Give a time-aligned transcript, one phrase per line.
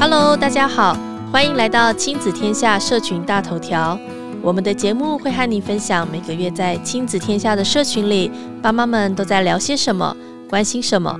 [0.00, 0.96] Hello，大家好，
[1.32, 3.98] 欢迎来到亲子天下社群大头条。
[4.40, 8.30] 我们的节目会和你分享每个月在亲子天下的社群里，
[8.62, 10.16] 爸妈们都在聊些什么，
[10.48, 11.18] 关心什么。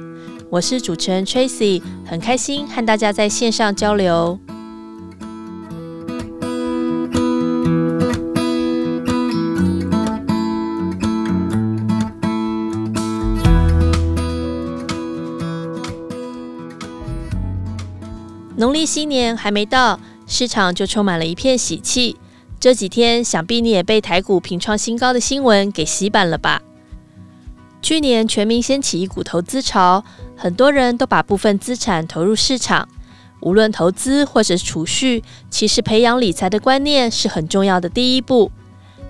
[0.49, 4.39] 我是主持人 Tracy，很开心和大家在线上交流。
[18.79, 22.17] 历新年还没到，市场就充满了一片喜气。
[22.61, 26.63] 这几天，想必你也被台股平创新高的新闻给洗版了吧？
[27.83, 30.05] 去年全民掀起一股投资潮，
[30.37, 32.89] 很多人都把部分资产投入市场。
[33.41, 38.53] 无论投资或者储蓄，其实培养理财的观念是很重要的第一步。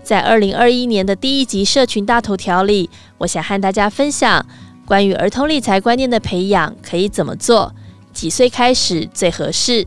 [0.02, 2.88] 在二零二一年的第一集社群大头条里，
[3.18, 4.46] 我想和大家分享
[4.86, 7.74] 关于儿童理财观念的培养可以怎么做。
[8.18, 9.86] 几岁开始最合适？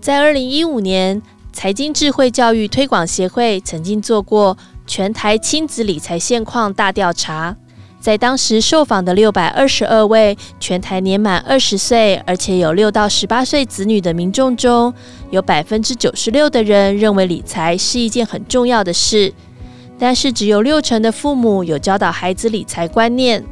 [0.00, 1.20] 在二零一五年，
[1.52, 7.54] 财经智慧教育推广协会曾经做过全台亲子理财现况大调查，
[8.00, 14.94] 在当时受访的六百二十二位全台年满二十岁，而且有六到十八岁子女的民众中，
[15.30, 19.30] 有百分之九十六的人认为理财是一件很重要的事，
[19.98, 23.44] 但是只有六成的父母有教导孩子理财观念。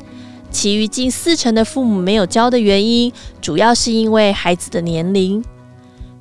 [0.53, 5.43] 其余近四成的父母没有教的原因，主要是因为孩子的年龄。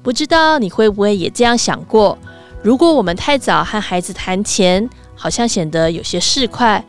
[0.01, 2.17] 不知道你会不会也这样想过？
[2.63, 6.81] 如果我们太早和孩子谈钱，好像显得有些市侩；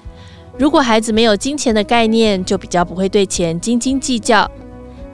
[0.58, 4.50] 如果孩子没有金钱的概念，就比较不会对钱斤斤计较。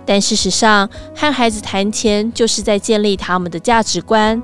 [0.04, 4.40] 但事实上，和孩子谈钱就是在建立他们的价值观。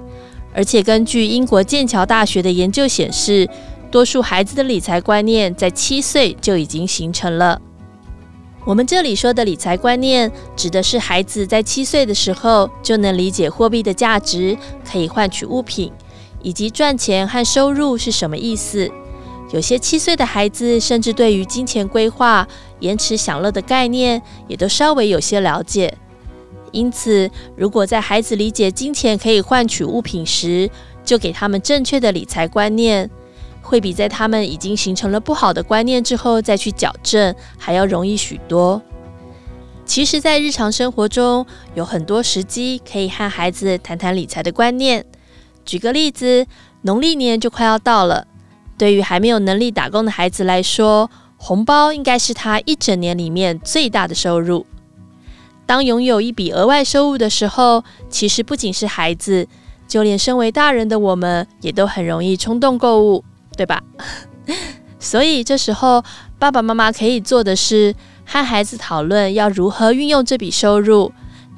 [0.52, 3.48] 而且根据英国剑桥大学的研究显示，
[3.90, 7.60] 多数孩子的理财观念在七岁就已经形成了。
[8.66, 14.56] 我们这里说的理财观念，指的是孩子在七岁的时候就能理解货币的价值，
[14.90, 15.92] 可以换取物品，
[16.40, 18.90] 以及赚钱和收入是什么意思。
[19.52, 22.48] 有些七岁的孩子，甚至对于金钱规划、
[22.80, 25.98] 延迟享乐的概念，也都稍微有些了解。
[26.72, 30.70] 因此，如果在孩子理解金钱可以换取物品时，
[31.04, 33.10] 就给他们正确的理财观念。
[33.64, 38.80] 会比在他们已经形成了不好的观念之后再去矫正还要容易许多。
[39.86, 41.44] 其实，在日常生活中，
[41.74, 45.04] 有很多时机可以和孩子谈谈理财的观念。
[45.64, 46.46] 举个例子，
[46.82, 48.26] 农历年就快要到了，
[48.76, 54.66] 对于还没有能力打工的孩子来说，红包应该是他一整年里面最大的收入。
[55.66, 59.48] 当拥有一笔额外收入的时候，其实不仅是孩子，
[59.88, 63.24] 就连身为大人的我们，也都很容易冲动购物。
[63.56, 63.82] 对吧？
[64.98, 66.02] 所以这时候
[66.38, 67.94] 爸爸妈妈可以做的是
[68.24, 71.12] 和孩子讨论要如何运用这笔收入，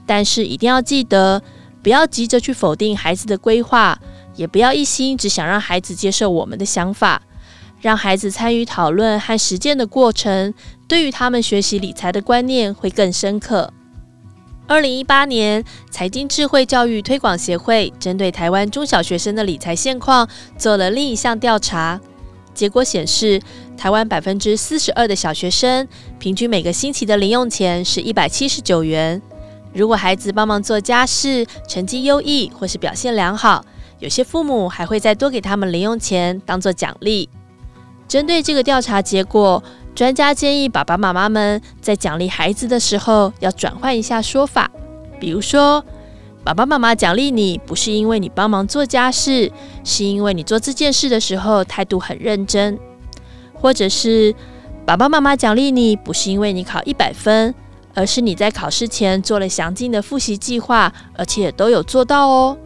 [0.05, 1.41] 但是一定要记得
[1.83, 3.99] 不要急着去否定孩子的规划，
[4.35, 7.23] 也不要一心只想让孩子接受我们的想法，
[7.81, 10.53] 让孩子参与讨论和实践的过程，
[10.89, 13.73] 对于他们学习理财的观念会更深刻。
[14.69, 20.29] 二零一八年，财经智慧教育推广协会针对台湾中小学生的理财现况
[20.59, 22.01] 做了另一项调查，
[22.53, 23.41] 结果显示，
[23.77, 25.87] 台湾百分之四十二的小学生
[26.19, 29.23] 平均每个星期的零用钱是一百七十九元。
[29.73, 33.65] 如果孩子帮忙做家事，成绩优异或是表现良好，
[34.01, 37.29] 有些父母还会再多给他们零用钱当做奖励。
[38.09, 39.63] 针对这个调查结果，
[39.97, 44.71] 专家建议爸爸妈妈们在奖励孩子的时候，要转换一下说法。
[45.19, 45.83] 比如说，
[46.45, 49.51] 爸爸妈妈奖励你，不是因为你帮忙做家事，
[49.85, 52.77] 是因为你做这件事的时候态度很认真；
[53.55, 54.35] 或者是
[54.85, 57.55] 爸爸妈妈奖励你，不是因为你考一百分，
[57.95, 62.59] 而是你在考试前做了详尽的复习计划，而且都有做到哦。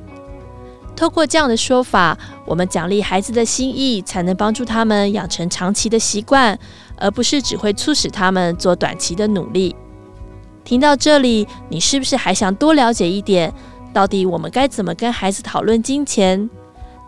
[0.97, 6.59] 透过这样的说法，我们奖励孩子的心意，才能帮助他们养成长期的习惯，
[7.01, 9.75] 而不是只会促使他们做短期的努力。
[10.63, 13.53] 听到这里，你是不是还想多了解一点？
[13.93, 16.49] 到底我们该怎么跟孩子讨论金钱？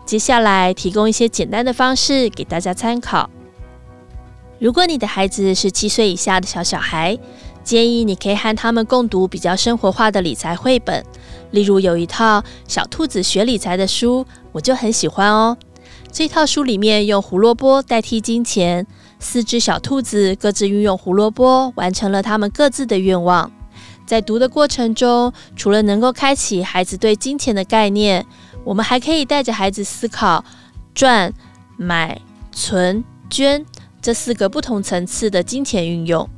[0.05, 3.29] 接下来提供一些简单的方式给大家参考。
[4.59, 7.17] 如果你的孩子是七岁以下的小小孩，
[7.63, 11.01] 建议你可以和他们共读比较生活化的理财绘本。
[11.51, 15.55] 例如有一套《小兔子学理财》的书，我就很喜欢哦。
[16.11, 18.85] 这套书里面用胡萝卜代替金钱，
[19.23, 23.49] 四只小兔子各自运用胡萝卜，完成了他们各自的愿望。
[24.05, 28.23] 在读的过程中，除了能够开启孩子对金钱的概念，
[28.65, 30.43] 我们还可以带着孩子思考
[30.93, 31.33] 赚、
[31.77, 32.21] 买、
[32.51, 33.65] 存、捐
[34.01, 36.29] 这四个不同层次的金钱运用。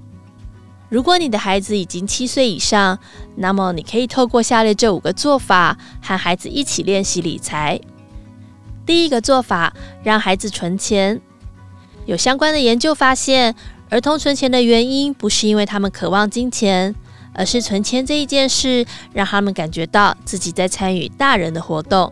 [0.87, 2.99] 如果你的孩子已经七岁以上，
[3.35, 7.81] 那么你可以透过下列这五个做法，和孩子一起练习理财。
[8.85, 9.73] 第一个做法，
[10.03, 11.19] 让孩子存钱。
[12.05, 13.55] 有相关的研究发现，
[13.89, 16.93] 儿童存钱的原因不是因为他们渴望金钱，
[17.33, 22.11] 而是存钱这一件事让他们感觉到自己在参与大人的活动。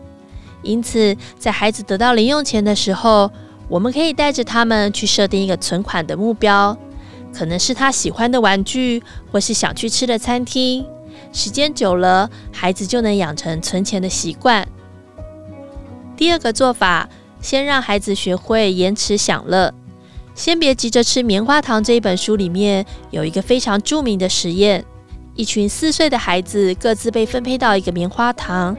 [0.62, 3.30] 因此，在孩子得到零用钱的时候，
[3.68, 6.76] 我们可以带着他们去设定一个存款的目标。
[7.32, 10.86] 可能是他喜欢的玩具，或是想去吃的餐厅。
[11.32, 14.66] 时间久了，孩子就能养成存钱的习惯。
[16.16, 17.08] 第二个做法，
[17.40, 19.74] 先让孩子学会延迟享乐。
[20.34, 21.82] 先别急着吃棉花糖。
[21.82, 24.84] 这一本书里面有一个非常著名的实验：
[25.34, 28.76] 一群四岁的孩子各自被分配到一个棉花糖。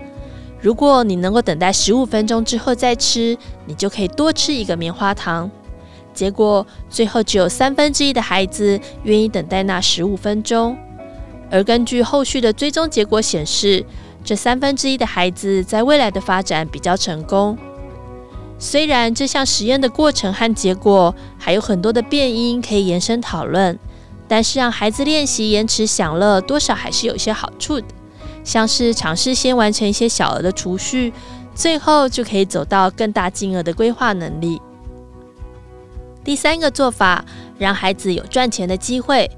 [0.62, 5.50] 如果你能够等待十五分钟之后再吃，你就可以多吃一个棉花糖。
[6.13, 10.78] 结果最后只有三分之一的孩子愿意等待那十五分钟，
[11.52, 13.86] 而根据后续的追踪结果显示，
[14.24, 17.57] 这三分之一的孩子在未来的发展比较成功。
[18.66, 23.78] 虽然这项实验的过程和结果还有很多的变因可以延伸讨论，
[24.28, 27.86] 但是让孩子练习延迟享乐，多少还是有些好处的，
[28.44, 31.14] 像是尝试先完成一些小额的储蓄，
[31.54, 34.60] 最后就可以走到更大金额的规划能力。
[36.24, 37.24] 第三个做法，
[37.60, 39.30] 让孩子有赚钱的机会。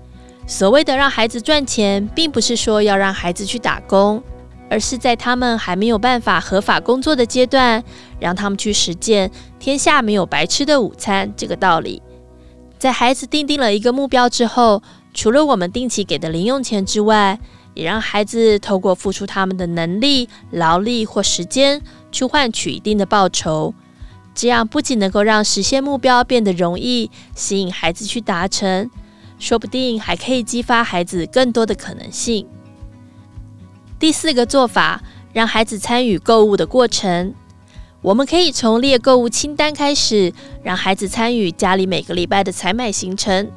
[0.48, 4.24] 所谓的让孩子赚钱，并不是说要让孩子去打工，
[4.70, 7.84] 而是在他们还没有办法合法工作的阶段，
[8.20, 12.02] 让他们去实践“天下没有白吃的午餐”这个道理。
[12.78, 14.84] 在孩子订定了一个目标之后，
[15.14, 17.40] 除了我们定期给的零用钱之外，
[17.74, 21.82] 也让孩子透过付出他们的能力、劳力或时间，
[22.12, 23.74] 去换取一定的报酬。
[24.36, 28.90] 这样不仅能够让实现目标变得容易，吸引孩子去达成，
[29.40, 32.48] 说不定还可以激发孩子更多的可能性。
[34.00, 35.02] 第四个做法，
[35.34, 37.34] 让孩子参与购物的过程。
[38.02, 40.32] 我们可以从列购物清单开始，
[40.64, 43.50] 让孩子参与家里每个礼拜的采买行程，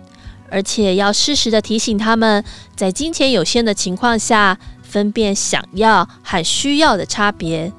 [0.49, 2.43] 而且要适时的提醒他们，
[2.75, 7.71] 在金钱有限的情况下，分辨想要和需要的差别。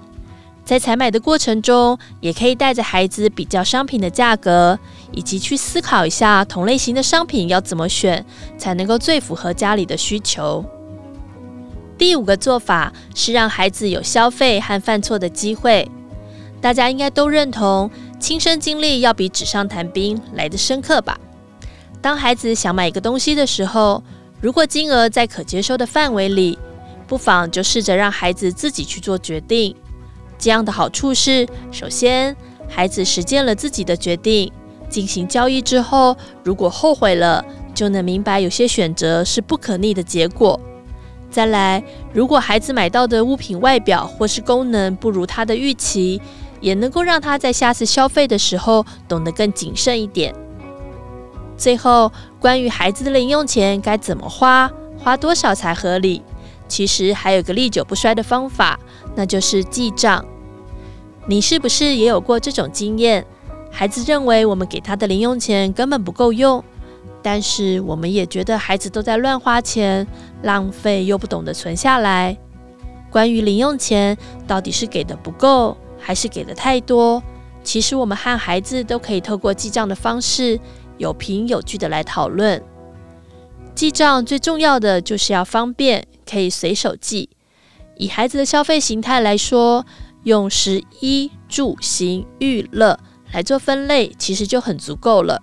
[0.64, 4.78] 在采买的过程中，也可以带着孩子比较商品的价格，
[5.12, 8.24] 以及去思考一下同类型的商品要怎么选，
[8.60, 10.64] 才能够最符合家里的需求。
[12.02, 15.88] 第五个做法是让孩子有消费和犯错的机会。
[16.60, 21.16] 大家应该都认同，亲身经历要比纸上谈兵来得深刻吧？
[22.02, 24.04] 当孩子想买一个东西的时候，
[24.42, 26.58] 如果金额在可接受的范围里，
[27.06, 29.76] 不妨就试着让孩子自己去做决定。
[30.40, 32.36] 这样的好处是，首先，
[32.68, 34.52] 孩子实践了自己的决定，
[34.90, 37.46] 进行交易之后，如果后悔了，
[37.76, 40.60] 就能明白有些选择是不可逆的结果。
[41.32, 41.82] 再来，
[42.14, 46.22] 如果孩子买到的物品外表或是功能不如他的预期，
[46.60, 50.36] 也能够让他在下次消费的时候懂得更谨慎一点。
[51.58, 54.70] 最后，关于孩子的零用钱该怎么花，
[55.00, 56.22] 花多少才合理？
[56.68, 58.78] 其实还有个历久不衰的方法，
[59.16, 60.26] 那就是记账。
[61.28, 63.26] 你是不是也有过这种经验？
[63.72, 66.62] 孩子认为我们给他的零用钱根本不够用，
[67.24, 70.06] 但是我们也觉得孩子都在乱花钱，
[70.44, 72.38] 浪费又不懂得存下来。
[73.12, 77.22] 关于零用钱到底是给的不够，还是给的太多？
[77.64, 80.60] 其实我们和孩子都可以透过记账的方式，
[80.98, 82.64] 有凭有据的来讨论。
[83.76, 87.30] 记账最重要的就是要方便，可以随手记。
[87.98, 89.86] 以孩子的消费形态来说，
[90.24, 92.98] 用食衣住行娱乐
[93.32, 95.40] 来做分类，其实就很足够了。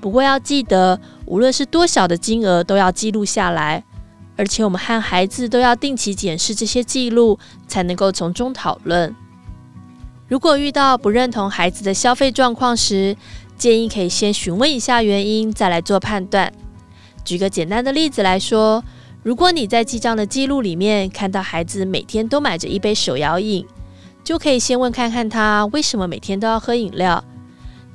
[0.00, 3.84] 不过要记得，无论是多小的金额，都要记录下来。
[4.36, 9.14] 而且我们和孩子都要定期检视这些记录，才能够从中讨论。
[10.28, 13.16] 如果遇到不认同孩子的消费状况时，
[13.56, 16.52] 建议可以先询问一下原因，再来做判断。
[17.24, 18.84] 举个简单的例子来说，
[19.24, 23.66] 如果你在记账的记录里面看到孩子每天都买着一杯手摇饮，
[24.22, 27.24] 就可以先问看看他为什么每天都要喝饮料。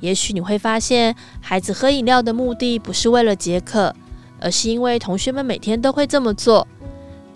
[0.04, 3.94] 也许你会发现，孩子喝饮料的目的不是为了解渴，
[4.38, 6.68] 而是因为同学们每天都会这么做。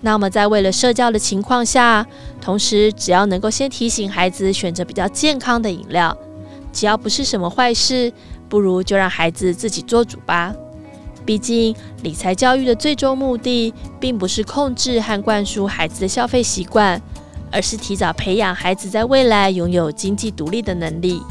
[0.03, 2.07] 那么在为了社交的情况下，
[2.43, 6.15] 同时只要能够先提醒孩子选择比较健康的饮料，
[6.71, 8.13] 只要不是什么坏事，
[8.51, 10.55] 不如就让孩子自己做主吧。
[11.25, 17.01] 毕竟，理财教育的最终目的，并不是控制和灌输孩子的消费习惯，
[17.51, 21.23] 而是提早培养孩子在未来拥有经济独立的能力。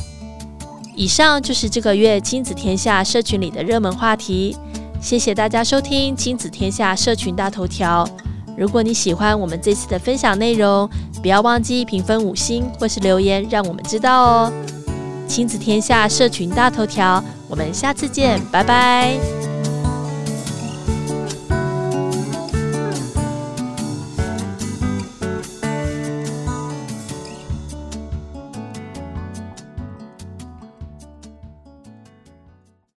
[0.98, 4.58] 以上就是这个月亲子天下社群里的热门话题。
[5.00, 8.10] 谢谢大家收听亲子天下社群大头条。
[8.58, 10.90] 如果你喜欢我们这次的分享内容，
[11.22, 14.54] 不要忘记评分五星或是留言，让我们知道哦。
[15.28, 19.57] 亲子天下社群大头条，我们下次见，拜拜。